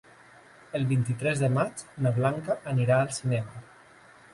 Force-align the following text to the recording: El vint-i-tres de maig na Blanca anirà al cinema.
El 0.79 0.87
vint-i-tres 0.93 1.43
de 1.45 1.51
maig 1.59 1.85
na 2.07 2.15
Blanca 2.19 2.59
anirà 2.77 2.99
al 3.01 3.17
cinema. 3.23 3.69